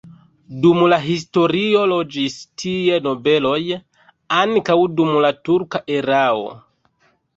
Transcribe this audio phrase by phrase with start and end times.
[0.61, 3.59] Dum la historio loĝis tie nobeloj,
[4.41, 6.49] ankaŭ dum la turka erao.